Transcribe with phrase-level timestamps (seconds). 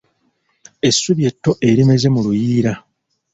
[0.87, 2.73] Essubi etto erimeze mu luyiira.